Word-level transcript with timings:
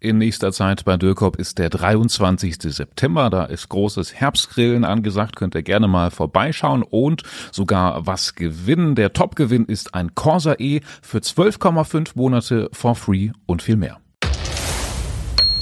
in 0.00 0.18
nächster 0.18 0.50
Zeit 0.50 0.84
bei 0.84 0.96
Dürkop 0.96 1.36
ist 1.36 1.58
der 1.58 1.68
23. 1.68 2.56
September. 2.60 3.28
Da 3.30 3.44
ist 3.44 3.68
großes 3.68 4.14
Herbstgrillen 4.14 4.84
angesagt. 4.84 5.36
Könnt 5.36 5.54
ihr 5.54 5.62
gerne 5.62 5.88
mal 5.88 6.10
vorbeischauen 6.10 6.82
und 6.82 7.22
sogar 7.52 8.06
was 8.06 8.34
gewinnen. 8.34 8.94
Der 8.94 9.12
Topgewinn 9.12 9.66
ist 9.66 9.94
ein 9.94 10.14
Corsa 10.14 10.54
E 10.58 10.80
für 11.02 11.18
12,5 11.18 12.12
Monate 12.14 12.70
for 12.72 12.94
free 12.94 13.30
und 13.46 13.62
viel 13.62 13.76
mehr. 13.76 13.98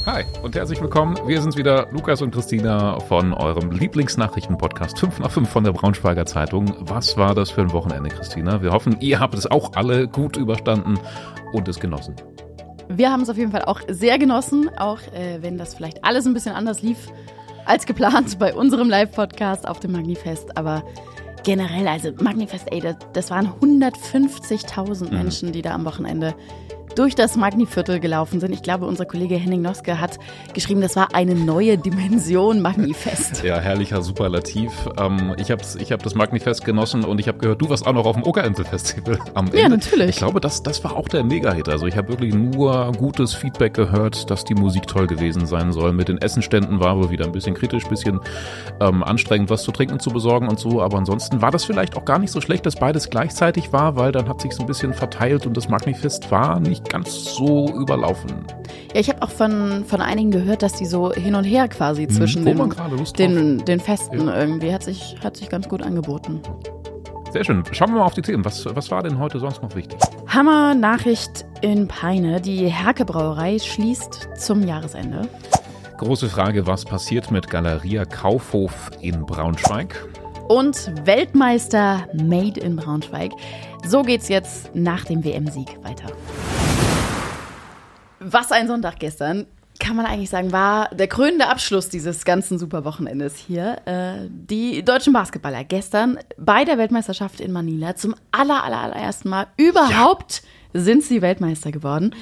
Hi 0.07 0.25
und 0.43 0.55
herzlich 0.55 0.81
willkommen. 0.81 1.19
Wir 1.27 1.43
sind 1.43 1.57
wieder, 1.59 1.89
Lukas 1.93 2.23
und 2.23 2.33
Christina 2.33 2.99
von 3.01 3.35
eurem 3.35 3.73
Lieblingsnachrichtenpodcast 3.73 4.99
5 4.99 5.19
nach 5.19 5.31
5 5.31 5.49
von 5.51 5.65
der 5.65 5.73
Braunschweiger 5.73 6.25
Zeitung. 6.25 6.75
Was 6.79 7.19
war 7.19 7.35
das 7.35 7.51
für 7.51 7.61
ein 7.61 7.73
Wochenende, 7.73 8.09
Christina? 8.09 8.63
Wir 8.63 8.71
hoffen, 8.71 8.97
ihr 9.01 9.21
habt 9.21 9.35
es 9.35 9.47
auch 9.47 9.75
alle 9.75 10.09
gut 10.09 10.39
überstanden 10.39 10.99
und 11.53 11.69
es 11.69 11.79
genossen. 11.79 12.15
Wir 12.99 13.13
haben 13.13 13.23
es 13.23 13.31
auf 13.31 13.37
jeden 13.37 13.53
Fall 13.53 13.63
auch 13.63 13.81
sehr 13.87 14.19
genossen, 14.19 14.77
auch 14.77 14.99
äh, 15.15 15.41
wenn 15.41 15.57
das 15.57 15.73
vielleicht 15.73 16.05
alles 16.05 16.27
ein 16.27 16.35
bisschen 16.35 16.57
anders 16.57 16.83
lief 16.83 16.99
als 17.65 17.87
geplant 17.87 18.41
bei 18.41 18.53
unserem 18.53 18.89
Live-Podcast 18.89 19.69
auf 19.69 19.79
dem 19.79 19.93
Magnifest. 19.93 20.57
Aber 20.57 20.83
generell, 21.45 21.87
also 21.87 22.11
Magnifest, 22.21 22.67
ey, 22.73 22.81
das, 22.81 22.97
das 23.13 23.31
waren 23.31 23.53
150.000 23.61 25.05
mhm. 25.05 25.17
Menschen, 25.17 25.53
die 25.53 25.63
da 25.63 25.75
am 25.75 25.85
Wochenende 25.85 26.35
durch 26.99 27.15
das 27.15 27.37
Magniviertel 27.37 28.01
gelaufen 28.01 28.41
sind. 28.41 28.53
Ich 28.53 28.63
glaube, 28.63 28.85
unser 28.85 29.05
Kollege 29.05 29.37
Henning 29.37 29.63
Noske 29.63 30.01
hat 30.01 30.19
geschrieben, 30.53 30.81
das 30.81 30.97
war 30.97 31.15
eine 31.15 31.37
neue 31.37 31.79
Dimension 31.79 32.61
Magnifest. 32.61 33.43
Ja, 33.49 33.61
herrlicher 33.61 34.03
Superlativ. 34.03 34.73
Ähm, 34.99 35.35
ich 35.39 35.51
habe 35.51 35.63
ich 35.79 35.93
hab 35.93 36.03
das 36.03 36.15
Magnifest 36.15 36.65
genossen 36.65 37.05
und 37.05 37.21
ich 37.21 37.29
habe 37.29 37.39
gehört, 37.39 37.63
du 37.63 37.71
warst 37.71 37.87
auch 37.87 37.93
noch 37.93 38.05
auf 38.05 38.17
dem 38.17 38.25
Ockerinsel-Festival 38.25 39.19
am 39.35 39.47
Ende. 39.47 39.61
Ja, 39.61 39.69
natürlich. 39.69 40.11
Ich 40.11 40.17
glaube, 40.17 40.41
das, 40.41 40.63
das 40.63 40.83
war 40.83 40.97
auch 40.97 41.09
der 41.09 41.23
Mega-Hit. 41.23 41.69
Also 41.69 41.87
ich 41.87 41.97
habe 41.97 42.09
wirklich 42.09 42.35
nur 42.35 42.93
gutes 42.99 43.33
Feedback 43.33 43.75
gehört, 43.75 44.29
dass 44.31 44.45
die 44.45 44.55
Musik 44.55 44.89
toll 44.89 45.07
gewesen 45.07 45.47
sein 45.47 45.73
soll. 45.73 45.93
Mit 45.93 46.09
den 46.09 46.19
Essenständen 46.19 46.81
war 46.81 46.97
wohl 46.99 47.11
wieder 47.11 47.27
ein 47.27 47.33
bisschen 47.33 47.55
kritisch, 47.55 47.85
ein 47.85 47.91
bisschen 47.91 48.21
ähm, 48.81 49.05
anstrengend, 49.05 49.51
was 49.51 49.63
zu 49.63 49.71
trinken 49.71 50.01
zu 50.01 50.11
besorgen 50.11 50.49
und 50.49 50.59
so. 50.59 50.83
Aber 50.83 50.99
ansonsten 50.99 51.41
war 51.41 51.53
das 51.53 51.65
vielleicht 51.65 51.97
auch 51.97 52.05
gar 52.05 52.19
nicht 52.19 52.33
so 52.33 52.41
schlecht, 52.41 52.67
dass 52.67 52.75
beides 52.75 53.09
gleichzeitig 53.09 53.73
war, 53.73 53.97
weil 53.97 54.11
dann 54.11 54.29
hat 54.29 54.41
sich 54.41 54.53
so 54.53 54.65
ein 54.65 54.67
bisschen 54.67 54.93
verteilt 54.93 55.47
und 55.47 55.57
das 55.57 55.69
Magnifest 55.69 56.31
war 56.33 56.59
nicht 56.59 56.88
ganz 56.89 57.37
so 57.37 57.69
überlaufen. 57.75 58.45
Ja, 58.95 59.01
ich 59.01 59.09
habe 59.09 59.23
auch 59.23 59.31
von, 59.31 59.85
von 59.87 60.01
einigen 60.01 60.31
gehört, 60.31 60.63
dass 60.63 60.75
die 60.75 60.87
so 60.87 61.13
hin 61.13 61.35
und 61.35 61.45
her 61.45 61.69
quasi 61.69 62.05
hm, 62.05 62.11
zwischen 62.11 62.45
den, 62.45 62.75
den, 63.17 63.65
den 63.65 63.81
Festen 63.81 64.27
ja. 64.27 64.41
irgendwie 64.41 64.73
hat 64.73 64.83
sich, 64.83 65.17
hat 65.23 65.37
sich 65.37 65.49
ganz 65.49 65.69
gut 65.69 65.83
angeboten. 65.83 66.41
Sehr 67.33 67.45
schön. 67.45 67.63
Schauen 67.73 67.91
wir 67.91 67.99
mal 67.99 68.07
auf 68.07 68.15
die 68.15 68.23
Themen. 68.23 68.45
Was, 68.45 68.65
was 68.75 68.91
war 68.91 69.03
denn 69.03 69.19
heute 69.19 69.39
sonst 69.39 69.63
noch 69.63 69.75
wichtig? 69.75 69.99
Hammer 70.29 70.75
Nachricht 70.75 71.45
in 71.61 71.87
Peine. 71.87 72.41
Die 72.41 72.69
Herke 72.69 73.05
Brauerei 73.05 73.59
schließt 73.59 74.31
zum 74.37 74.67
Jahresende. 74.67 75.29
Große 75.99 76.29
Frage, 76.29 76.67
was 76.67 76.85
passiert 76.85 77.31
mit 77.31 77.51
Galeria 77.51 78.05
Kaufhof 78.05 78.91
in 79.01 79.27
Braunschweig? 79.27 80.09
Und 80.49 80.93
Weltmeister 81.05 82.07
Made 82.15 82.61
in 82.61 82.77
Braunschweig. 82.77 83.33
So 83.85 84.03
geht's 84.03 84.29
jetzt 84.29 84.75
nach 84.75 85.05
dem 85.05 85.25
WM-Sieg 85.25 85.79
weiter. 85.83 86.07
Was 88.21 88.53
ein 88.53 88.67
Sonntag 88.67 88.99
gestern, 88.99 89.47
kann 89.79 89.97
man 89.97 90.07
eigentlich 90.07 90.31
sagen, 90.31 90.53
war 90.53 90.89
der 90.91 91.07
krönende 91.07 91.47
Abschluss 91.47 91.89
dieses 91.89 92.25
ganzen 92.25 92.59
Superwochenendes 92.59 93.37
hier. 93.37 93.79
Äh, 93.85 94.29
die 94.29 94.85
deutschen 94.85 95.13
Basketballer 95.13 95.65
gestern 95.65 96.19
bei 96.37 96.65
der 96.65 96.79
Weltmeisterschaft 96.79 97.41
in 97.41 97.53
Manila 97.53 97.95
zum 97.95 98.15
aller, 98.33 98.65
aller, 98.65 98.79
allerersten 98.79 99.29
Mal 99.29 99.47
überhaupt 99.57 100.43
ja. 100.73 100.81
sind 100.81 101.05
sie 101.05 101.23
Weltmeister 101.23 101.71
geworden. 101.71 102.15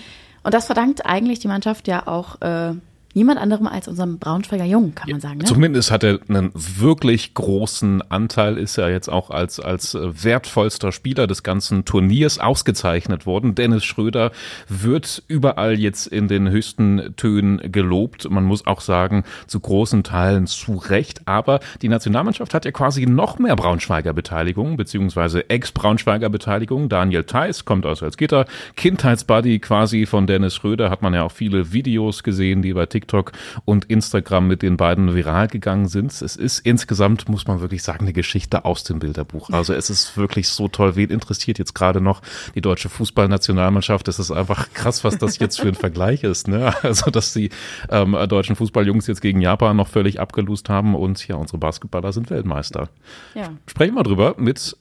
Und 0.43 0.55
das 0.55 0.67
verdankt 0.67 1.07
eigentlich 1.07 1.39
die 1.39 1.49
Mannschaft 1.49 1.89
ja 1.89 2.07
auch 2.07 2.41
äh, 2.43 2.75
niemand 3.17 3.41
anderem 3.41 3.67
als 3.67 3.89
unserem 3.89 4.19
Braunschweiger 4.19 4.67
Jungen, 4.67 4.95
kann 4.95 5.11
man 5.11 5.21
sagen. 5.21 5.39
Ne? 5.39 5.45
Zumindest 5.45 5.91
hat 5.91 6.05
er 6.05 6.21
einen 6.29 6.53
wirklich 6.55 7.33
großen 7.33 8.03
Anteil, 8.11 8.59
ist 8.59 8.77
er 8.77 8.91
jetzt 8.91 9.09
auch 9.09 9.31
als, 9.31 9.59
als 9.59 9.95
äh, 9.95 10.23
wertvollster 10.23 10.93
Spieler 10.93 11.27
des 11.27 11.43
ganzen 11.43 11.87
Turniers 11.87 12.39
ausgezeichnet 12.39 13.25
worden. 13.25 13.55
Dennis 13.55 13.85
Schröder 13.85 14.33
wird 14.69 15.23
überall 15.29 15.79
jetzt 15.79 16.07
in 16.07 16.29
den 16.29 16.51
höchsten 16.51 17.15
Tönen 17.17 17.73
gelobt. 17.73 18.31
Man 18.31 18.45
muss 18.45 18.67
auch 18.67 18.83
sagen, 18.83 19.25
zu 19.47 19.61
großen 19.61 20.05
Teilen 20.05 20.47
zu 20.47 20.77
Recht. 20.77 21.23
Aber 21.27 21.61
die 21.81 21.89
Nationalmannschaft 21.89 22.53
hat 22.53 22.67
ja 22.67 22.71
quasi 22.71 23.07
noch 23.07 23.39
mehr 23.39 23.57
Braunschweiger 23.57 24.13
Beteiligung, 24.13 24.77
beziehungsweise 24.77 25.49
Ex-Braunschweiger 25.49 26.29
Beteiligung. 26.29 26.91
Daniel 26.91 27.25
Theiss 27.25 27.65
kommt 27.65 27.87
aus 27.87 28.03
als 28.03 28.19
Gitter. 28.19 28.45
Kindheitsbuddy 28.77 29.59
quasi 29.61 30.05
von 30.05 30.27
Dennis 30.27 30.55
Schröder 30.55 30.91
hat 30.91 31.01
man 31.01 31.15
ja 31.15 31.23
auch 31.23 31.33
viele 31.33 31.73
Videos 31.73 32.23
gesehen, 32.23 32.61
die 32.61 32.75
bei 32.75 32.85
TikTok 32.85 33.06
TikTok 33.07 33.33
und 33.65 33.85
Instagram 33.87 34.49
mit 34.49 34.63
den 34.63 34.77
beiden 34.77 35.15
viral 35.15 35.49
gegangen 35.49 35.89
sind. 35.89 36.11
Es 36.11 36.37
ist 36.37 36.61
insgesamt, 36.61 37.29
muss 37.29 37.47
man 37.47 37.61
wirklich 37.61 37.83
sagen, 37.83 38.05
eine 38.05 38.13
Geschichte 38.13 38.65
aus 38.65 38.85
dem 38.85 38.99
Bilderbuch. 38.99 39.51
Also 39.51 39.73
es 39.73 39.91
ist 39.91 40.17
wirklich 40.17 40.49
so 40.49 40.69
toll. 40.69 40.97
Wen 40.97 41.11
interessiert 41.11 41.59
jetzt 41.59 41.75
gerade 41.75 42.01
noch 42.01 42.23
die 42.55 42.61
deutsche 42.61 42.89
Fußballnationalmannschaft? 42.89 44.09
Es 44.09 44.19
ist 44.19 44.31
einfach 44.31 44.73
krass, 44.73 45.05
was 45.05 45.19
das 45.19 45.39
jetzt 45.39 45.61
für 45.61 45.69
ein 45.69 45.75
Vergleich 45.75 46.25
ist. 46.25 46.49
Ne? 46.49 46.75
Also, 46.83 47.11
dass 47.11 47.33
die 47.33 47.51
ähm, 47.91 48.17
deutschen 48.29 48.55
Fußballjungs 48.57 49.07
jetzt 49.07 49.21
gegen 49.21 49.41
Japan 49.41 49.77
noch 49.77 49.89
völlig 49.89 50.21
abgelust 50.21 50.69
haben 50.69 50.95
und 50.95 51.27
ja, 51.27 51.37
unsere 51.37 51.59
Basketballer 51.59 52.13
sind 52.13 52.31
Weltmeister. 52.31 52.89
Ja. 53.35 53.51
Sprechen 53.67 53.95
wir 53.95 54.03
drüber 54.03 54.35
mit 54.39 54.77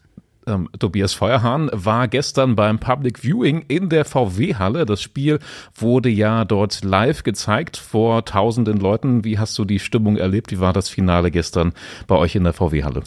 ähm, 0.48 0.70
Tobias 0.80 1.14
Feuerhahn 1.14 1.70
war 1.74 2.08
gestern 2.08 2.56
beim 2.56 2.80
Public 2.80 3.20
Viewing 3.20 3.66
in 3.68 3.90
der 3.90 4.06
VW-Halle. 4.06 4.86
Das 4.86 5.02
Spiel 5.02 5.40
wurde 5.76 6.10
ja 6.10 6.46
dort 6.46 6.84
live 6.84 7.24
gezeigt 7.24 7.78
vor 7.78 8.26
tausenden 8.26 8.78
Leuten. 8.78 9.24
Wie 9.24 9.40
hast 9.40 9.58
du 9.58 9.66
die 9.66 9.80
Stimmung 9.80 10.18
erlebt? 10.18 10.52
Wie 10.52 10.60
war 10.60 10.74
das 10.74 10.90
Finale 10.90 11.32
gestern 11.32 11.74
bei 12.08 12.16
euch 12.16 12.36
in 12.36 12.44
der 12.44 12.54
VW-Halle? 12.54 13.04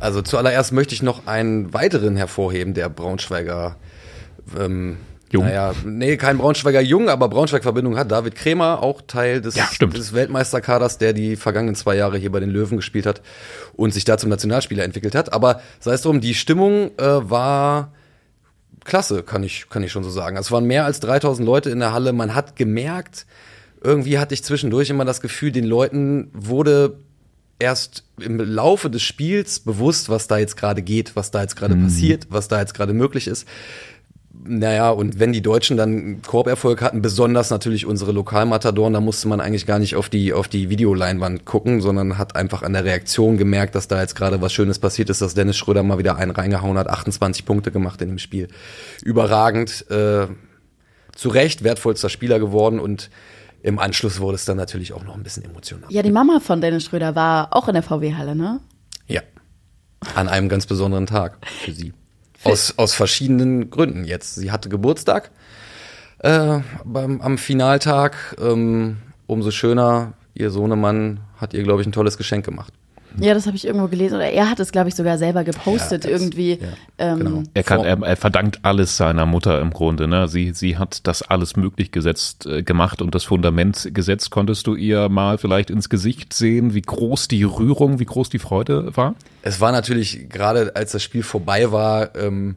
Also 0.00 0.22
zuallererst 0.22 0.72
möchte 0.72 0.94
ich 0.94 1.02
noch 1.02 1.26
einen 1.26 1.72
weiteren 1.72 2.16
hervorheben, 2.16 2.74
der 2.74 2.88
Braunschweiger 2.88 3.76
ähm, 4.58 4.96
Jung. 5.32 5.44
Naja, 5.44 5.74
nee, 5.84 6.16
kein 6.16 6.38
Braunschweiger 6.38 6.80
Jung, 6.80 7.08
aber 7.08 7.28
Braunschweig-Verbindung 7.28 7.96
hat 7.96 8.10
David 8.12 8.34
Kremer, 8.34 8.82
auch 8.82 9.00
Teil 9.00 9.40
des, 9.40 9.56
ja, 9.56 9.68
des 9.80 10.12
Weltmeisterkaders, 10.12 10.98
der 10.98 11.14
die 11.14 11.36
vergangenen 11.36 11.74
zwei 11.74 11.96
Jahre 11.96 12.18
hier 12.18 12.30
bei 12.30 12.40
den 12.40 12.50
Löwen 12.50 12.76
gespielt 12.76 13.06
hat 13.06 13.22
und 13.74 13.94
sich 13.94 14.04
da 14.04 14.18
zum 14.18 14.28
Nationalspieler 14.28 14.84
entwickelt 14.84 15.14
hat. 15.14 15.32
Aber 15.32 15.62
sei 15.80 15.94
es 15.94 16.02
drum, 16.02 16.20
die 16.20 16.34
Stimmung 16.34 16.90
äh, 16.98 17.30
war 17.30 17.92
klasse, 18.84 19.22
kann 19.22 19.42
ich, 19.42 19.68
kann 19.70 19.82
ich 19.82 19.90
schon 19.90 20.04
so 20.04 20.10
sagen. 20.10 20.36
Also 20.36 20.48
es 20.48 20.52
waren 20.52 20.66
mehr 20.66 20.84
als 20.84 21.00
3000 21.00 21.46
Leute 21.46 21.70
in 21.70 21.78
der 21.78 21.92
Halle. 21.92 22.12
Man 22.12 22.34
hat 22.34 22.56
gemerkt, 22.56 23.26
irgendwie 23.80 24.18
hatte 24.18 24.34
ich 24.34 24.44
zwischendurch 24.44 24.90
immer 24.90 25.04
das 25.04 25.20
Gefühl, 25.20 25.50
den 25.52 25.64
Leuten 25.64 26.30
wurde 26.34 26.98
erst 27.58 28.04
im 28.20 28.38
Laufe 28.38 28.90
des 28.90 29.02
Spiels 29.02 29.60
bewusst, 29.60 30.08
was 30.08 30.26
da 30.26 30.38
jetzt 30.38 30.56
gerade 30.56 30.82
geht, 30.82 31.16
was 31.16 31.30
da 31.30 31.42
jetzt 31.42 31.56
gerade 31.56 31.76
mhm. 31.76 31.84
passiert, 31.84 32.26
was 32.28 32.48
da 32.48 32.60
jetzt 32.60 32.74
gerade 32.74 32.92
möglich 32.92 33.28
ist. 33.28 33.46
Naja, 34.44 34.90
und 34.90 35.20
wenn 35.20 35.32
die 35.32 35.40
Deutschen 35.40 35.76
dann 35.76 36.20
Korberfolg 36.22 36.82
hatten, 36.82 37.00
besonders 37.00 37.50
natürlich 37.50 37.86
unsere 37.86 38.10
Lokalmatadoren, 38.10 38.92
da 38.92 39.00
musste 39.00 39.28
man 39.28 39.40
eigentlich 39.40 39.66
gar 39.66 39.78
nicht 39.78 39.94
auf 39.94 40.08
die, 40.08 40.32
auf 40.32 40.48
die 40.48 40.68
Videoleinwand 40.68 41.44
gucken, 41.44 41.80
sondern 41.80 42.18
hat 42.18 42.34
einfach 42.34 42.62
an 42.62 42.72
der 42.72 42.84
Reaktion 42.84 43.36
gemerkt, 43.36 43.74
dass 43.76 43.86
da 43.86 44.00
jetzt 44.00 44.16
gerade 44.16 44.40
was 44.40 44.52
Schönes 44.52 44.80
passiert 44.80 45.10
ist, 45.10 45.22
dass 45.22 45.34
Dennis 45.34 45.56
Schröder 45.56 45.84
mal 45.84 45.98
wieder 45.98 46.16
einen 46.16 46.32
reingehauen 46.32 46.76
hat, 46.76 46.88
28 46.88 47.44
Punkte 47.44 47.70
gemacht 47.70 48.02
in 48.02 48.08
dem 48.08 48.18
Spiel. 48.18 48.48
Überragend, 49.04 49.88
äh, 49.90 50.26
zu 51.14 51.28
Recht 51.28 51.62
wertvollster 51.62 52.08
Spieler 52.08 52.38
geworden 52.38 52.80
und 52.80 53.10
im 53.62 53.78
Anschluss 53.78 54.18
wurde 54.18 54.34
es 54.34 54.44
dann 54.44 54.56
natürlich 54.56 54.92
auch 54.92 55.04
noch 55.04 55.14
ein 55.14 55.22
bisschen 55.22 55.44
emotional. 55.44 55.90
Ja, 55.90 56.02
die 56.02 56.10
Mama 56.10 56.40
von 56.40 56.60
Dennis 56.60 56.84
Schröder 56.84 57.14
war 57.14 57.48
auch 57.52 57.68
in 57.68 57.74
der 57.74 57.82
VW-Halle, 57.82 58.34
ne? 58.34 58.60
Ja. 59.06 59.20
An 60.16 60.28
einem 60.28 60.48
ganz 60.48 60.66
besonderen 60.66 61.06
Tag 61.06 61.38
für 61.46 61.72
sie. 61.72 61.92
Aus, 62.44 62.74
aus 62.76 62.94
verschiedenen 62.94 63.70
Gründen 63.70 64.04
jetzt. 64.04 64.34
Sie 64.34 64.50
hatte 64.50 64.68
Geburtstag 64.68 65.30
äh, 66.18 66.60
beim, 66.84 67.20
am 67.20 67.38
Finaltag. 67.38 68.36
Ähm, 68.40 68.98
umso 69.26 69.50
schöner, 69.50 70.14
ihr 70.34 70.50
Sohnemann 70.50 71.20
hat 71.36 71.54
ihr, 71.54 71.62
glaube 71.62 71.82
ich, 71.82 71.88
ein 71.88 71.92
tolles 71.92 72.16
Geschenk 72.18 72.44
gemacht. 72.44 72.72
Ja, 73.18 73.34
das 73.34 73.46
habe 73.46 73.56
ich 73.56 73.66
irgendwo 73.66 73.88
gelesen. 73.88 74.16
Oder 74.16 74.30
er 74.30 74.50
hat 74.50 74.60
es, 74.60 74.72
glaube 74.72 74.88
ich, 74.88 74.94
sogar 74.94 75.18
selber 75.18 75.44
gepostet 75.44 76.04
ja, 76.04 76.10
irgendwie. 76.10 76.58
Ja, 76.60 76.68
ähm, 76.98 77.18
genau. 77.18 77.42
er, 77.54 77.62
kann, 77.62 77.84
er, 77.84 78.02
er, 78.02 78.16
verdankt 78.16 78.60
alles 78.62 78.96
seiner 78.96 79.26
Mutter 79.26 79.60
im 79.60 79.70
Grunde. 79.70 80.08
Ne? 80.08 80.28
Sie, 80.28 80.52
sie 80.52 80.78
hat 80.78 81.06
das 81.06 81.22
alles 81.22 81.56
möglich 81.56 81.92
gesetzt, 81.92 82.46
äh, 82.46 82.62
gemacht 82.62 83.02
und 83.02 83.14
das 83.14 83.24
Fundament 83.24 83.90
gesetzt. 83.92 84.30
Konntest 84.30 84.66
du 84.66 84.74
ihr 84.74 85.08
mal 85.08 85.38
vielleicht 85.38 85.70
ins 85.70 85.88
Gesicht 85.88 86.32
sehen, 86.32 86.74
wie 86.74 86.82
groß 86.82 87.28
die 87.28 87.44
Rührung, 87.44 87.98
wie 87.98 88.04
groß 88.04 88.30
die 88.30 88.38
Freude 88.38 88.96
war? 88.96 89.14
Es 89.42 89.60
war 89.60 89.72
natürlich, 89.72 90.28
gerade 90.28 90.74
als 90.74 90.92
das 90.92 91.02
Spiel 91.02 91.22
vorbei 91.22 91.72
war, 91.72 92.14
ähm, 92.16 92.56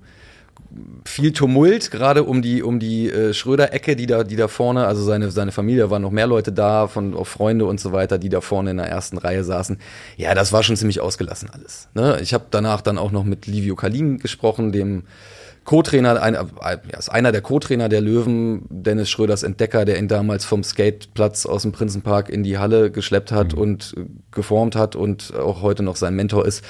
viel 1.05 1.31
Tumult, 1.31 1.91
gerade 1.91 2.23
um 2.23 2.41
die, 2.41 2.61
um 2.61 2.79
die 2.79 3.09
äh, 3.09 3.33
Schröder-Ecke, 3.33 3.95
die 3.95 4.05
da, 4.05 4.23
die 4.23 4.35
da 4.35 4.47
vorne, 4.47 4.85
also 4.87 5.03
seine, 5.03 5.31
seine 5.31 5.51
Familie, 5.51 5.89
waren 5.89 6.01
noch 6.01 6.11
mehr 6.11 6.27
Leute 6.27 6.51
da, 6.51 6.87
von 6.87 7.13
auch 7.13 7.27
Freunde 7.27 7.65
und 7.65 7.79
so 7.79 7.91
weiter, 7.91 8.17
die 8.17 8.29
da 8.29 8.41
vorne 8.41 8.71
in 8.71 8.77
der 8.77 8.87
ersten 8.87 9.17
Reihe 9.17 9.43
saßen. 9.43 9.77
Ja, 10.17 10.33
das 10.33 10.51
war 10.51 10.63
schon 10.63 10.75
ziemlich 10.75 10.99
ausgelassen 10.99 11.49
alles. 11.51 11.87
Ne? 11.93 12.19
Ich 12.21 12.33
habe 12.33 12.45
danach 12.51 12.81
dann 12.81 12.97
auch 12.97 13.11
noch 13.11 13.23
mit 13.23 13.47
Livio 13.47 13.75
Kalin 13.75 14.17
gesprochen, 14.17 14.71
dem 14.71 15.03
Co-Trainer, 15.63 16.21
ein, 16.21 16.35
ja, 16.35 16.97
ist 16.97 17.09
einer 17.09 17.31
der 17.31 17.41
Co-Trainer 17.41 17.89
der 17.89 18.01
Löwen, 18.01 18.65
Dennis 18.69 19.09
Schröders 19.09 19.41
Entdecker, 19.41 19.83
der 19.83 19.97
ihn 19.97 20.07
damals 20.07 20.45
vom 20.45 20.63
Skateplatz 20.63 21.47
aus 21.47 21.63
dem 21.63 21.71
Prinzenpark 21.71 22.29
in 22.29 22.43
die 22.43 22.59
Halle 22.59 22.91
geschleppt 22.91 23.31
hat 23.31 23.53
mhm. 23.53 23.61
und 23.61 23.95
geformt 24.31 24.75
hat 24.75 24.95
und 24.95 25.33
auch 25.35 25.63
heute 25.63 25.81
noch 25.81 25.95
sein 25.95 26.15
Mentor 26.15 26.45
ist 26.45 26.63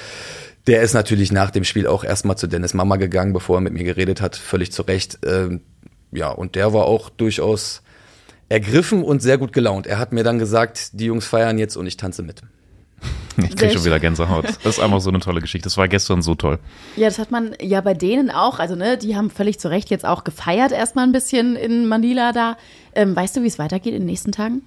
der 0.66 0.82
ist 0.82 0.94
natürlich 0.94 1.32
nach 1.32 1.50
dem 1.50 1.64
Spiel 1.64 1.86
auch 1.86 2.04
erstmal 2.04 2.36
zu 2.36 2.46
Dennis 2.46 2.74
Mama 2.74 2.96
gegangen, 2.96 3.32
bevor 3.32 3.58
er 3.58 3.60
mit 3.60 3.72
mir 3.72 3.84
geredet 3.84 4.20
hat, 4.20 4.36
völlig 4.36 4.72
zu 4.72 4.82
Recht. 4.82 5.18
Ähm, 5.24 5.60
ja, 6.12 6.30
und 6.30 6.54
der 6.54 6.72
war 6.72 6.86
auch 6.86 7.10
durchaus 7.10 7.82
ergriffen 8.48 9.02
und 9.02 9.22
sehr 9.22 9.38
gut 9.38 9.52
gelaunt. 9.52 9.86
Er 9.86 9.98
hat 9.98 10.12
mir 10.12 10.24
dann 10.24 10.38
gesagt, 10.38 10.90
die 10.92 11.06
Jungs 11.06 11.26
feiern 11.26 11.58
jetzt 11.58 11.76
und 11.76 11.86
ich 11.86 11.96
tanze 11.96 12.22
mit. 12.22 12.42
Ich 13.36 13.54
kriege 13.54 13.72
schon 13.72 13.84
wieder 13.84 14.00
Gänsehaut. 14.00 14.46
Das 14.64 14.78
ist 14.78 14.80
einfach 14.80 15.00
so 15.00 15.10
eine 15.10 15.20
tolle 15.20 15.40
Geschichte. 15.40 15.66
Das 15.66 15.76
war 15.76 15.88
gestern 15.88 16.22
so 16.22 16.34
toll. 16.34 16.58
Ja, 16.96 17.08
das 17.08 17.18
hat 17.18 17.30
man 17.30 17.54
ja 17.60 17.82
bei 17.82 17.92
denen 17.92 18.30
auch. 18.30 18.58
Also, 18.58 18.76
ne, 18.76 18.96
die 18.96 19.14
haben 19.14 19.30
völlig 19.30 19.60
zu 19.60 19.68
Recht 19.68 19.90
jetzt 19.90 20.06
auch 20.06 20.24
gefeiert, 20.24 20.72
erstmal 20.72 21.06
ein 21.06 21.12
bisschen 21.12 21.54
in 21.54 21.86
Manila 21.86 22.32
da. 22.32 22.56
Ähm, 22.94 23.14
weißt 23.14 23.36
du, 23.36 23.42
wie 23.42 23.46
es 23.46 23.58
weitergeht 23.58 23.92
in 23.92 24.00
den 24.00 24.06
nächsten 24.06 24.32
Tagen? 24.32 24.62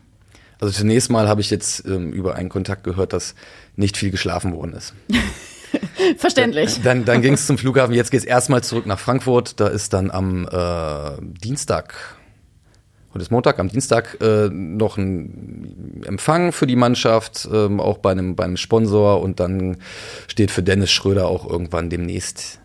Also, 0.61 0.71
zunächst 0.73 1.09
mal 1.09 1.27
habe 1.27 1.41
ich 1.41 1.49
jetzt 1.49 1.85
ähm, 1.85 2.13
über 2.13 2.35
einen 2.35 2.49
Kontakt 2.49 2.83
gehört, 2.83 3.13
dass 3.13 3.33
nicht 3.75 3.97
viel 3.97 4.11
geschlafen 4.11 4.53
worden 4.53 4.73
ist. 4.73 4.93
Verständlich. 6.17 6.81
Dann, 6.83 7.05
dann, 7.05 7.21
ging 7.21 7.33
es 7.33 7.45
zum 7.45 7.57
Flughafen. 7.57 7.93
Jetzt 7.93 8.11
geht 8.11 8.21
es 8.21 8.25
erstmal 8.25 8.63
zurück 8.63 8.85
nach 8.85 8.99
Frankfurt. 8.99 9.59
Da 9.59 9.67
ist 9.67 9.93
dann 9.93 10.11
am 10.11 10.47
äh, 10.47 11.21
Dienstag, 11.21 11.95
heute 13.13 13.21
ist 13.21 13.31
Montag, 13.31 13.59
am 13.59 13.69
Dienstag 13.69 14.17
äh, 14.21 14.49
noch 14.49 14.97
ein 14.97 16.03
Empfang 16.05 16.51
für 16.51 16.67
die 16.67 16.75
Mannschaft, 16.75 17.47
ähm, 17.51 17.79
auch 17.79 17.97
bei 17.99 18.11
einem, 18.11 18.35
bei 18.35 18.45
einem 18.45 18.57
Sponsor. 18.57 19.21
Und 19.21 19.39
dann 19.39 19.77
steht 20.27 20.51
für 20.51 20.63
Dennis 20.63 20.91
Schröder 20.91 21.27
auch 21.27 21.49
irgendwann 21.49 21.89
demnächst 21.89 22.59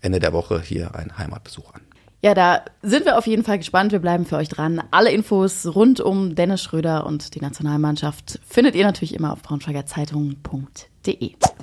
Ende 0.00 0.20
der 0.20 0.32
Woche 0.32 0.60
hier 0.60 0.94
ein 0.94 1.18
Heimatbesuch 1.18 1.74
an. 1.74 1.82
Ja, 2.22 2.34
da 2.34 2.64
sind 2.82 3.06
wir 3.06 3.16
auf 3.16 3.26
jeden 3.26 3.44
Fall 3.44 3.56
gespannt. 3.56 3.92
Wir 3.92 3.98
bleiben 3.98 4.26
für 4.26 4.36
euch 4.36 4.50
dran. 4.50 4.82
Alle 4.90 5.10
Infos 5.10 5.66
rund 5.74 6.00
um 6.00 6.34
Dennis 6.34 6.62
Schröder 6.62 7.06
und 7.06 7.34
die 7.34 7.40
Nationalmannschaft 7.40 8.40
findet 8.46 8.74
ihr 8.74 8.84
natürlich 8.84 9.14
immer 9.14 9.32
auf 9.32 9.40
braunschweigerzeitung.de. 9.42 10.90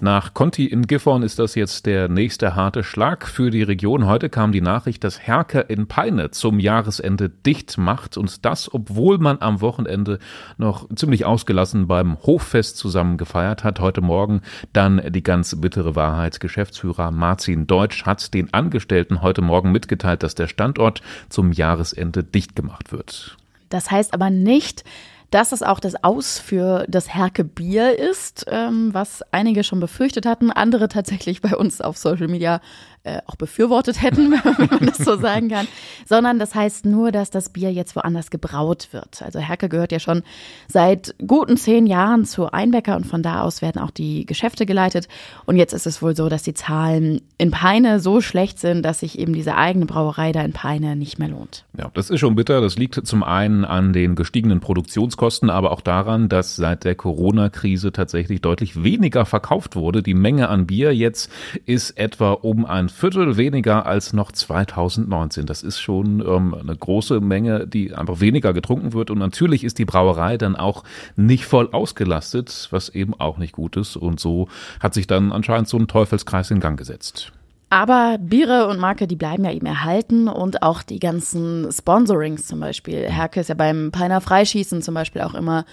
Nach 0.02 0.34
Conti 0.34 0.66
in 0.66 0.88
Gifhorn 0.88 1.22
ist 1.22 1.38
das 1.38 1.54
jetzt 1.54 1.86
der 1.86 2.08
nächste 2.08 2.56
harte 2.56 2.84
Schlag 2.84 3.28
für 3.28 3.52
die 3.52 3.62
Region. 3.62 4.08
Heute 4.08 4.30
kam 4.30 4.52
die 4.52 4.62
Nachricht, 4.62 5.04
dass 5.04 5.20
Herke 5.20 5.60
in 5.60 5.88
Peine 5.88 6.32
zum 6.32 6.60
Jahresende 6.60 7.30
dicht 7.30 7.78
macht 7.78 8.18
und 8.18 8.46
das, 8.46 8.74
obwohl 8.74 9.20
man 9.20 9.40
am 9.40 9.62
Wochenende 9.62 10.18
noch 10.58 10.88
ziemlich 10.96 11.26
ausgelassen 11.26 11.88
beim 11.88 12.18
Hoffest 12.24 12.78
zusammen 12.78 13.18
gefeiert 13.18 13.64
hat. 13.64 13.80
Heute 13.80 14.02
Morgen 14.02 14.42
dann 14.74 15.02
die 15.10 15.24
ganz 15.24 15.60
bittere 15.60 15.96
Wahrheit. 15.96 16.40
Geschäftsführer 16.40 17.12
Martin 17.12 17.68
Deutsch 17.68 18.06
hat 18.06 18.34
den 18.34 18.54
Angestellten 18.54 19.22
heute 19.22 19.42
Morgen 19.42 19.72
mitgeteilt, 19.72 20.24
dass 20.24 20.34
der 20.34 20.48
Standort 20.48 21.02
zum 21.30 21.52
Jahresende 21.52 22.24
dicht 22.24 22.56
gemacht 22.56 22.92
wird. 22.92 23.38
Das 23.70 23.92
heißt 23.92 24.14
aber 24.14 24.30
nicht, 24.30 24.84
dass 25.30 25.52
es 25.52 25.64
auch 25.64 25.80
das 25.80 26.04
Aus 26.04 26.40
für 26.40 26.86
das 26.88 27.14
Herke 27.14 27.44
Bier 27.44 27.98
ist, 27.98 28.46
ähm, 28.50 28.94
was 28.94 29.24
einige 29.32 29.64
schon 29.64 29.80
befürchtet 29.80 30.26
hatten, 30.26 30.52
andere 30.52 30.88
tatsächlich 30.88 31.42
bei 31.42 31.56
uns 31.56 31.82
auf 31.82 31.98
Social 31.98 32.28
Media 32.28 32.62
äh, 33.08 33.22
auch 33.26 33.36
befürwortet 33.36 34.02
hätten, 34.02 34.32
wenn 34.58 34.70
man 34.70 34.86
das 34.86 34.98
so 34.98 35.18
sagen 35.18 35.50
kann, 35.50 35.68
sondern 36.06 36.40
das 36.40 36.54
heißt 36.54 36.86
nur, 36.86 37.12
dass 37.12 37.30
das 37.30 37.50
Bier 37.50 37.72
jetzt 37.72 37.96
woanders 37.96 38.30
gebraut 38.30 38.90
wird. 38.92 39.22
Also 39.22 39.40
Herke 39.40 39.70
gehört 39.70 39.92
ja 39.94 40.00
schon 40.00 40.24
seit 40.68 41.16
guten 41.26 41.56
zehn 41.56 41.88
Jahren 41.88 42.26
zu 42.26 42.52
Einbecker 42.52 42.96
und 42.98 43.06
von 43.06 43.24
da 43.24 43.42
aus 43.42 43.62
werden 43.62 43.82
auch 43.82 43.92
die 43.92 44.26
Geschäfte 44.26 44.66
geleitet. 44.66 45.08
Und 45.46 45.56
jetzt 45.56 45.74
ist 45.74 45.88
es 45.88 46.02
wohl 46.02 46.16
so, 46.16 46.28
dass 46.28 46.44
die 46.44 46.54
Zahlen 46.54 47.22
in 47.38 47.52
Peine 47.52 48.00
so 48.00 48.20
schlecht 48.20 48.60
sind, 48.60 48.84
dass 48.84 49.00
sich 49.00 49.18
eben 49.18 49.34
diese 49.34 49.56
eigene 49.56 49.86
Brauerei 49.86 50.34
da 50.34 50.42
in 50.42 50.52
Peine 50.52 50.96
nicht 50.96 51.18
mehr 51.18 51.30
lohnt. 51.30 51.64
Ja, 51.78 51.90
das 51.94 52.10
ist 52.10 52.20
schon 52.20 52.36
bitter. 52.36 52.60
Das 52.60 52.78
liegt 52.78 52.96
zum 53.08 53.24
einen 53.24 53.64
an 53.64 53.94
den 53.94 54.16
gestiegenen 54.16 54.60
Produktionskosten, 54.60 55.50
aber 55.50 55.72
auch 55.72 55.82
daran, 55.82 56.28
dass 56.28 56.58
seit 56.58 56.84
der 56.84 56.96
Corona-Krise 56.96 57.94
tatsächlich 57.94 58.42
deutlich 58.42 58.84
weniger 58.84 59.26
verkauft 59.26 59.76
wurde. 59.76 60.04
Die 60.04 60.14
Menge 60.14 60.50
an 60.50 60.68
Bier 60.68 60.94
jetzt 60.94 61.32
ist 61.66 61.92
etwa 61.98 62.32
um 62.32 62.66
ein 62.66 62.90
Viertel 62.98 63.38
weniger 63.38 63.86
als 63.86 64.12
noch 64.12 64.32
2019. 64.32 65.46
Das 65.46 65.62
ist 65.62 65.80
schon 65.80 66.20
ähm, 66.20 66.56
eine 66.56 66.76
große 66.76 67.22
Menge, 67.22 67.68
die 67.68 67.94
einfach 67.94 68.22
weniger 68.22 68.54
getrunken 68.54 68.94
wird. 68.94 69.12
Und 69.12 69.20
natürlich 69.20 69.64
ist 69.64 69.78
die 69.78 69.86
Brauerei 69.86 70.36
dann 70.36 70.56
auch 70.56 70.84
nicht 71.16 71.46
voll 71.46 71.70
ausgelastet, 71.72 72.70
was 72.72 72.90
eben 72.90 73.14
auch 73.14 73.38
nicht 73.38 73.52
gut 73.52 73.78
ist. 73.78 73.98
Und 73.98 74.20
so 74.20 74.48
hat 74.80 74.96
sich 74.96 75.06
dann 75.06 75.32
anscheinend 75.32 75.68
so 75.68 75.78
ein 75.78 75.88
Teufelskreis 75.88 76.50
in 76.50 76.60
Gang 76.60 76.76
gesetzt. 76.76 77.32
Aber 77.70 78.18
Biere 78.20 78.66
und 78.68 78.80
Marke, 78.80 79.06
die 79.06 79.16
bleiben 79.16 79.46
ja 79.46 79.52
eben 79.52 79.68
erhalten 79.68 80.28
und 80.28 80.64
auch 80.64 80.82
die 80.82 81.00
ganzen 81.00 81.72
Sponsorings 81.72 82.48
zum 82.48 82.62
Beispiel. 82.62 83.04
Herke 83.08 83.42
ist 83.42 83.50
ja 83.50 83.56
beim 83.56 83.92
Peiner 83.92 84.22
Freischießen 84.22 84.82
zum 84.82 84.96
Beispiel 84.96 85.22
auch 85.22 85.36
immer 85.36 85.66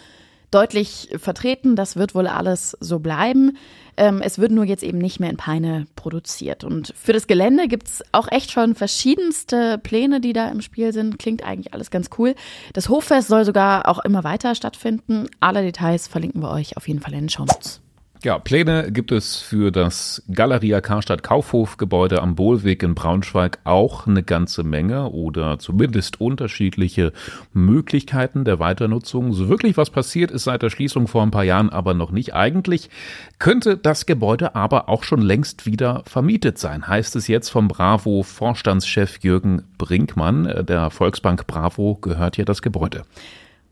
deutlich 0.51 1.09
vertreten. 1.17 1.77
Das 1.77 1.97
wird 1.97 2.15
wohl 2.15 2.27
alles 2.27 2.77
so 2.81 2.99
bleiben. 2.99 3.57
Ähm, 3.97 4.21
es 4.23 4.39
wird 4.39 4.53
nur 4.53 4.65
jetzt 4.65 4.83
eben 4.83 4.99
nicht 4.99 5.21
mehr 5.21 5.31
in 5.31 5.37
Peine 5.37 5.87
produziert. 5.97 6.65
Und 6.65 6.93
für 6.97 7.13
das 7.13 7.27
Gelände 7.27 7.69
gibt 7.69 7.89
es 7.89 8.03
auch 8.13 8.31
echt 8.31 8.51
schon 8.51 8.75
verschiedenste 8.75 9.79
Pläne, 9.79 10.21
die 10.21 10.33
da 10.33 10.49
im 10.49 10.63
Spiel 10.63 10.93
sind. 10.93 11.19
Klingt 11.19 11.45
eigentlich 11.45 11.75
alles 11.75 11.91
ganz 11.91 12.11
cool. 12.19 12.35
Das 12.73 12.89
Hoffest 12.89 13.29
soll 13.29 13.45
sogar 13.45 13.89
auch 13.89 14.01
immer 14.05 14.25
weiter 14.25 14.55
stattfinden. 14.55 15.29
Alle 15.41 15.63
Details 15.63 16.09
verlinken 16.09 16.43
wir 16.43 16.51
euch 16.51 16.77
auf 16.77 16.89
jeden 16.89 17.01
Fall 17.01 17.13
in 17.13 17.21
den 17.21 17.29
Show 17.29 17.45
Notes. 17.45 17.84
Ja, 18.25 18.39
Pläne 18.39 18.91
gibt 18.91 19.13
es 19.13 19.37
für 19.37 19.71
das 19.71 20.23
Galeria 20.33 20.81
Karstadt 20.81 21.23
Kaufhofgebäude 21.23 22.23
am 22.23 22.37
Bohlweg 22.37 22.83
in 22.83 22.95
Braunschweig 22.95 23.59
auch 23.65 24.07
eine 24.07 24.23
ganze 24.23 24.65
Menge 24.65 25.11
oder 25.11 25.59
zumindest 25.59 26.23
unterschiedliche 26.23 27.13
Möglichkeiten 27.53 28.47
der 28.47 28.59
Weiternutzung. 28.59 29.35
So 29.35 29.51
wirklich 29.51 29.77
was 29.77 29.91
passiert 29.91 30.31
ist 30.31 30.45
seit 30.45 30.63
der 30.63 30.71
Schließung 30.71 31.07
vor 31.07 31.23
ein 31.23 31.33
paar 31.33 31.45
Jahren 31.45 31.69
aber 31.69 31.93
noch 31.93 32.13
nicht. 32.13 32.35
Eigentlich 32.35 32.89
könnte 33.39 33.77
das 33.77 34.07
Gebäude 34.07 34.55
aber 34.55 34.89
auch 34.89 35.03
schon 35.03 35.21
längst 35.21 35.67
wieder 35.67 36.03
vermietet 36.07 36.57
sein, 36.57 36.89
heißt 36.89 37.17
es 37.17 37.29
jetzt 37.29 37.51
vom 37.51 37.69
Bravo 37.69 38.23
Vorstandschef 38.23 39.19
Jürgen 39.21 39.65
Brinkmann. 39.77 40.65
Der 40.67 40.89
Volksbank 40.89 41.47
Bravo 41.47 41.97
gehört 41.97 42.39
ja 42.39 42.47
das 42.47 42.63
Gebäude. 42.63 43.03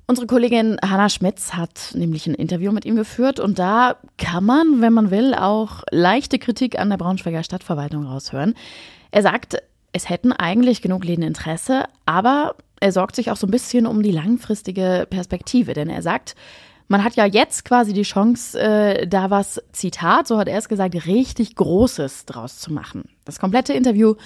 Unsere 0.06 0.26
Kollegin 0.26 0.76
Hanna 0.82 1.08
Schmitz 1.08 1.54
hat 1.54 1.92
nämlich 1.94 2.26
ein 2.26 2.34
Interview 2.34 2.72
mit 2.72 2.84
ihm 2.84 2.96
geführt 2.96 3.40
und 3.40 3.58
da 3.58 3.96
kann 4.18 4.44
man, 4.44 4.80
wenn 4.80 4.92
man 4.92 5.10
will, 5.10 5.34
auch 5.34 5.84
leichte 5.90 6.38
Kritik 6.38 6.78
an 6.78 6.90
der 6.90 6.96
Braunschweiger 6.96 7.42
Stadtverwaltung 7.42 8.04
raushören. 8.04 8.54
Er 9.10 9.22
sagt, 9.22 9.62
es 9.92 10.08
hätten 10.08 10.32
eigentlich 10.32 10.82
genug 10.82 11.04
Läden 11.04 11.22
Interesse, 11.22 11.84
aber 12.04 12.56
er 12.80 12.92
sorgt 12.92 13.14
sich 13.14 13.30
auch 13.30 13.36
so 13.36 13.46
ein 13.46 13.50
bisschen 13.50 13.86
um 13.86 14.02
die 14.02 14.10
langfristige 14.10 15.06
Perspektive, 15.08 15.72
denn 15.72 15.88
er 15.88 16.02
sagt, 16.02 16.34
man 16.88 17.04
hat 17.04 17.14
ja 17.14 17.24
jetzt 17.24 17.64
quasi 17.64 17.92
die 17.92 18.02
Chance, 18.02 18.60
äh, 18.60 19.06
da 19.06 19.30
was, 19.30 19.62
Zitat, 19.72 20.26
so 20.26 20.36
hat 20.36 20.48
er 20.48 20.58
es 20.58 20.68
gesagt, 20.68 21.06
richtig 21.06 21.54
Großes 21.54 22.26
draus 22.26 22.58
zu 22.58 22.72
machen. 22.72 23.04
Das 23.24 23.38
komplette 23.38 23.72
Interview 23.72 24.16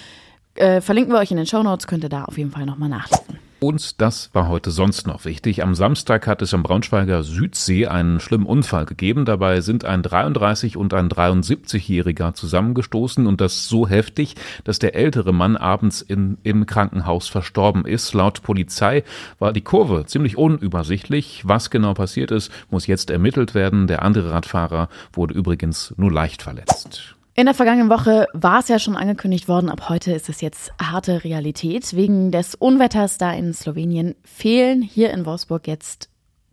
äh, 0.55 0.81
verlinken 0.81 1.13
wir 1.13 1.19
euch 1.19 1.31
in 1.31 1.37
den 1.37 1.45
Show 1.45 1.61
Notes, 1.61 1.87
könnt 1.87 2.03
ihr 2.03 2.09
da 2.09 2.25
auf 2.25 2.37
jeden 2.37 2.51
Fall 2.51 2.65
nochmal 2.65 2.89
nachlesen. 2.89 3.46
Und 3.59 4.01
das 4.01 4.29
war 4.33 4.47
heute 4.47 4.69
sonst 4.69 5.07
noch 5.07 5.25
wichtig. 5.25 5.63
Am 5.63 5.73
Samstag 5.73 6.27
hat 6.27 6.43
es 6.43 6.53
am 6.53 6.61
Braunschweiger 6.61 7.23
Südsee 7.23 7.87
einen 7.87 8.19
schlimmen 8.19 8.45
Unfall 8.45 8.85
gegeben. 8.85 9.25
Dabei 9.25 9.61
sind 9.61 9.83
ein 9.83 10.03
33 10.03 10.77
und 10.77 10.93
ein 10.93 11.09
73-Jähriger 11.09 12.35
zusammengestoßen 12.35 13.25
und 13.25 13.41
das 13.41 13.67
so 13.67 13.87
heftig, 13.87 14.35
dass 14.63 14.77
der 14.77 14.93
ältere 14.93 15.33
Mann 15.33 15.57
abends 15.57 16.01
in, 16.01 16.37
im 16.43 16.67
Krankenhaus 16.67 17.29
verstorben 17.29 17.85
ist. 17.85 18.13
Laut 18.13 18.43
Polizei 18.43 19.03
war 19.39 19.53
die 19.53 19.61
Kurve 19.61 20.05
ziemlich 20.05 20.37
unübersichtlich. 20.37 21.41
Was 21.47 21.71
genau 21.71 21.95
passiert 21.95 22.29
ist, 22.29 22.51
muss 22.69 22.85
jetzt 22.85 23.09
ermittelt 23.09 23.55
werden. 23.55 23.87
Der 23.87 24.03
andere 24.03 24.29
Radfahrer 24.31 24.87
wurde 25.13 25.33
übrigens 25.33 25.95
nur 25.97 26.11
leicht 26.11 26.43
verletzt. 26.43 27.16
In 27.39 27.45
der 27.45 27.53
vergangenen 27.53 27.91
Woche 27.91 28.25
war 28.33 28.61
es 28.61 28.67
ja 28.67 28.79
schon 28.79 28.95
angekündigt 28.95 29.47
worden, 29.47 29.69
ab 29.69 29.89
heute 29.89 30.11
ist 30.11 30.27
es 30.27 30.41
jetzt 30.41 30.71
harte 30.81 31.23
Realität. 31.23 31.95
Wegen 31.95 32.31
des 32.31 32.55
Unwetters 32.55 33.19
da 33.19 33.31
in 33.31 33.53
Slowenien 33.53 34.15
fehlen 34.23 34.81
hier 34.81 35.11
in 35.11 35.23
Wolfsburg 35.27 35.67
jetzt 35.67 36.09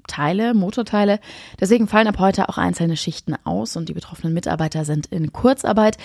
Teile, 0.07 0.53
Motorteile. 0.53 1.21
Deswegen 1.59 1.89
fallen 1.89 2.07
ab 2.07 2.19
heute 2.19 2.51
auch 2.51 2.59
einzelne 2.59 2.99
Schichten 2.99 3.35
aus 3.45 3.79
und 3.79 3.89
die 3.89 3.95
betroffenen 3.95 4.35
Mitarbeiter 4.35 4.85
sind 4.85 5.07
in 5.07 5.33
Kurzarbeit. 5.33 5.97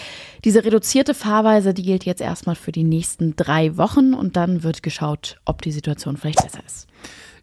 Diese 0.45 0.63
reduzierte 0.63 1.13
Fahrweise, 1.13 1.73
die 1.73 1.83
gilt 1.83 2.05
jetzt 2.05 2.21
erstmal 2.21 2.55
für 2.55 2.71
die 2.71 2.85
nächsten 2.85 3.35
drei 3.35 3.75
Wochen 3.75 4.13
und 4.13 4.37
dann 4.37 4.63
wird 4.63 4.81
geschaut, 4.81 5.41
ob 5.43 5.61
die 5.61 5.73
Situation 5.73 6.15
vielleicht 6.15 6.41
besser 6.41 6.63
ist. 6.65 6.88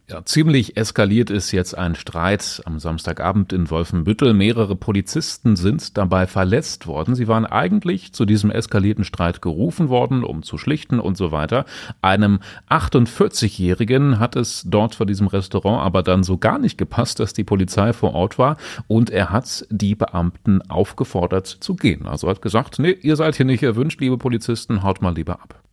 Ja, 0.08 0.24
ziemlich 0.24 0.76
eskaliert 0.76 1.30
ist 1.30 1.50
jetzt 1.50 1.76
ein 1.76 1.96
Streit 1.96 2.62
am 2.64 2.78
Samstagabend 2.78 3.52
in 3.52 3.68
Wolfenbüttel. 3.70 4.34
Mehrere 4.34 4.76
Polizisten 4.76 5.56
sind 5.56 5.96
dabei 5.98 6.28
verletzt 6.28 6.86
worden. 6.86 7.16
Sie 7.16 7.26
waren 7.26 7.44
eigentlich 7.44 8.12
zu 8.12 8.24
diesem 8.24 8.52
eskalierten 8.52 9.02
Streit 9.02 9.42
gerufen 9.42 9.88
worden, 9.88 10.22
um 10.22 10.44
zu 10.44 10.58
schlichten 10.58 11.00
und 11.00 11.16
so 11.16 11.32
weiter. 11.32 11.64
Einem 12.02 12.38
48-Jährigen 12.70 14.20
hat 14.20 14.36
es 14.36 14.62
dort 14.68 14.94
vor 14.94 15.06
diesem 15.06 15.26
Restaurant 15.26 15.84
aber 15.84 16.04
dann 16.04 16.22
so 16.22 16.38
gar 16.38 16.60
nicht 16.60 16.78
gepasst, 16.78 17.18
dass 17.18 17.32
die 17.32 17.42
Polizei 17.42 17.92
vor 17.92 18.14
Ort 18.14 18.38
war 18.38 18.58
und 18.86 19.10
er 19.10 19.30
hat 19.30 19.66
die 19.70 19.96
Beamten 19.96 20.62
aufgefordert 20.70 21.48
zu 21.48 21.74
gehen. 21.74 22.06
Also 22.06 22.28
hat 22.28 22.42
gesagt, 22.42 22.78
nee, 22.78 22.96
ihr 23.02 23.16
seid 23.16 23.34
hier 23.34 23.46
nicht 23.46 23.64
erwünscht, 23.64 24.00
liebe 24.00 24.18
Polizisten, 24.18 24.84
haut 24.84 25.02
mal 25.02 25.16
lieber 25.16 25.42
ab. 25.42 25.65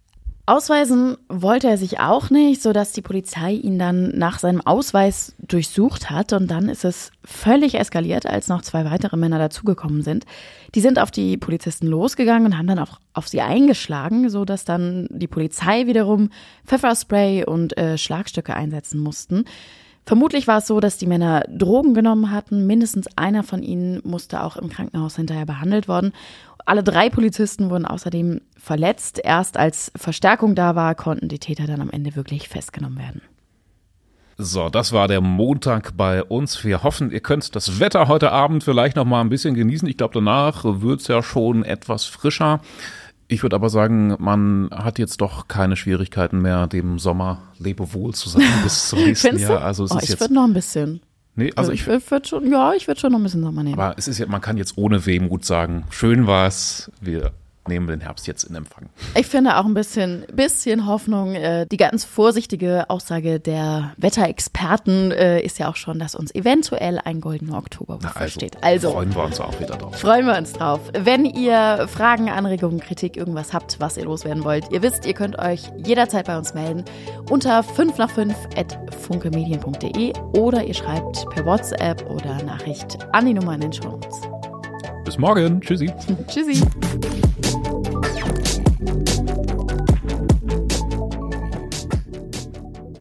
Ausweisen 0.46 1.16
wollte 1.30 1.70
er 1.70 1.78
sich 1.78 2.02
auch 2.02 2.30
nicht, 2.30 2.62
sodass 2.62 2.92
die 2.92 3.02
Polizei 3.02 3.54
ihn 3.54 3.80
dann 3.80 4.10
nach 4.18 4.40
seinem 4.40 4.60
Ausweis 4.60 5.34
durchsucht 5.40 6.10
hat 6.10 6.34
und 6.34 6.52
dann 6.52 6.68
ist 6.68 6.84
es 6.84 7.12
völlig 7.24 7.76
eskaliert, 7.76 8.26
als 8.26 8.50
noch 8.50 8.62
zwei 8.62 8.84
weitere 8.84 9.16
Männer 9.16 9.40
dazugekommen 9.40 10.02
sind. 10.02 10.26
Die 10.76 10.82
sind 10.82 11.00
auf 11.00 11.12
die 11.12 11.38
Polizisten 11.38 11.88
losgegangen 11.88 12.48
und 12.48 12.58
haben 12.58 12.68
dann 12.68 12.80
auch 12.80 13.00
auf 13.14 13.30
sie 13.30 13.40
eingeschlagen, 13.40 14.30
sodass 14.30 14.66
dann 14.66 15.08
die 15.12 15.28
Polizei 15.28 15.88
wiederum 15.88 16.30
Pfefferspray 16.66 17.46
und 17.46 17.78
äh, 17.78 17.98
Schlagstöcke 17.98 18.54
einsetzen 18.54 19.00
mussten. 19.00 19.46
Vermutlich 20.06 20.48
war 20.48 20.58
es 20.58 20.68
so, 20.68 20.82
dass 20.82 20.98
die 20.98 21.08
Männer 21.08 21.46
Drogen 21.48 21.94
genommen 21.94 22.32
hatten. 22.32 22.68
Mindestens 22.68 23.08
einer 23.16 23.44
von 23.44 23.64
ihnen 23.64 24.02
musste 24.04 24.44
auch 24.44 24.58
im 24.58 24.68
Krankenhaus 24.68 25.16
hinterher 25.16 25.46
behandelt 25.46 25.88
worden. 25.88 26.12
Alle 26.65 26.84
drei 26.84 27.10
Polizisten 27.10 27.70
wurden 27.70 27.86
außerdem 27.86 28.41
verletzt. 28.58 29.20
Erst 29.24 29.58
als 29.58 29.91
Verstärkung 29.96 30.55
da 30.55 30.75
war, 30.75 30.96
konnten 30.96 31.27
die 31.27 31.39
Täter 31.39 31.67
dann 31.67 31.82
am 31.82 31.89
Ende 31.89 32.15
wirklich 32.15 32.48
festgenommen 32.50 32.98
werden. 32.98 33.22
So, 34.38 34.70
das 34.70 34.91
war 34.93 35.08
der 35.08 35.22
Montag 35.22 35.96
bei 35.96 36.24
uns. 36.24 36.63
Wir 36.63 36.82
hoffen, 36.84 37.12
ihr 37.12 37.20
könnt 37.20 37.55
das 37.55 37.79
Wetter 37.79 38.08
heute 38.08 38.32
Abend 38.32 38.63
vielleicht 38.63 38.96
noch 38.96 39.05
mal 39.05 39.22
ein 39.22 39.29
bisschen 39.29 39.53
genießen. 39.53 39.88
Ich 39.88 39.98
glaube, 39.98 40.15
danach 40.15 40.63
wird 40.63 41.01
es 41.01 41.08
ja 41.08 41.22
schon 41.22 41.63
etwas 41.63 42.05
frischer. 42.05 42.60
Ich 43.27 43.43
würde 43.43 43.55
aber 43.55 43.70
sagen, 43.70 44.15
man 44.20 44.70
hat 44.72 45.00
jetzt 45.00 45.22
doch 45.22 45.48
keine 45.48 45.75
Schwierigkeiten 45.75 46.41
mehr, 46.41 46.67
dem 46.67 46.98
Sommer 46.98 47.43
Lebewohl 47.60 48.13
zu 48.13 48.29
sagen 48.29 48.46
bis 48.63 48.89
zum 48.89 49.00
nächsten 49.00 49.38
Jahr. 49.38 49.62
Also 49.62 49.84
es 49.84 49.91
oh, 49.91 49.98
ist 49.98 50.10
ich 50.10 50.20
würde 50.20 50.34
noch 50.34 50.46
ein 50.46 50.53
bisschen. 50.53 51.01
Nee, 51.36 51.52
also 51.56 51.72
ich, 51.72 51.88
ich 51.88 52.12
würde 52.12 52.28
schon, 52.28 52.52
ja, 52.52 52.74
ich 52.74 52.88
würde 52.88 53.00
schon 53.00 53.12
noch 53.12 53.20
ein 53.20 53.24
bisschen 53.24 53.42
Sommer 53.42 53.63
nehmen. 53.63 53.80
Aber 53.80 53.98
es 53.98 54.08
ist 54.08 54.20
ja, 54.20 54.28
man 54.28 54.42
kann 54.42 54.58
jetzt 54.58 54.78
ohne 54.78 55.06
Wehmut 55.06 55.46
sagen, 55.46 55.86
schön 55.90 56.28
war 56.28 56.48
es, 56.48 56.92
wir 57.02 57.32
nehmen 57.67 57.88
wir 57.88 57.96
den 57.96 58.01
Herbst 58.01 58.27
jetzt 58.27 58.43
in 58.43 58.55
Empfang. 58.55 58.89
Ich 59.15 59.27
finde 59.27 59.58
auch 59.58 59.65
ein 59.65 59.74
bisschen, 59.74 60.25
bisschen 60.34 60.86
Hoffnung. 60.88 61.36
Äh, 61.36 61.65
die 61.65 61.77
ganz 61.77 62.03
vorsichtige 62.03 62.89
Aussage 62.89 63.39
der 63.39 63.93
Wetterexperten 63.98 65.12
äh, 65.12 65.41
ist 65.41 65.60
ja 65.60 65.70
auch 65.70 65.75
schon, 65.75 66.00
dass 66.00 66.15
uns 66.15 66.34
eventuell 66.36 67.00
ein 67.00 67.22
goldener 67.22 67.58
Oktober 67.58 67.98
bevorsteht. 67.98 68.58
Also, 68.62 68.88
also 68.88 68.91
freuen 68.91 69.15
wir 69.15 69.24
uns 69.24 69.39
auch 69.39 69.60
wieder 69.60 69.75
drauf. 69.75 69.98
Freuen 69.98 70.25
wir 70.25 70.38
uns 70.38 70.53
drauf. 70.53 70.82
Wenn 70.98 71.25
ihr 71.25 71.88
Fragen, 71.88 72.29
Anregungen, 72.29 72.79
Kritik, 72.79 73.17
irgendwas 73.17 73.53
habt, 73.53 73.79
was 73.79 73.98
ihr 73.98 74.05
loswerden 74.05 74.43
wollt, 74.43 74.72
ihr 74.72 74.82
wisst, 74.82 75.05
ihr 75.05 75.13
könnt 75.13 75.39
euch 75.39 75.72
jederzeit 75.86 76.27
bei 76.27 76.38
uns 76.38 76.53
melden 76.53 76.84
unter 77.29 77.63
5 77.63 77.98
nach 77.98 78.10
5 78.10 78.36
at 78.58 78.77
funkemedien.de 79.01 80.13
oder 80.38 80.63
ihr 80.63 80.74
schreibt 80.74 81.29
per 81.29 81.46
WhatsApp 81.46 82.10
oder 82.10 82.43
Nachricht 82.43 82.98
an 83.12 83.25
die 83.25 83.34
Nummer 83.34 83.55
in 83.55 83.62
den 83.62 83.74
Show 83.74 83.93
Notes. 83.93 84.43
Bis 85.05 85.17
morgen. 85.17 85.62
Tschüssi. 85.62 85.91
Tschüssi. 86.27 86.63